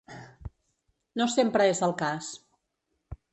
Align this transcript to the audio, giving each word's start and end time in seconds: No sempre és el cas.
No 1.21 1.27
sempre 1.33 1.67
és 1.75 1.83
el 1.89 1.93
cas. 2.01 2.31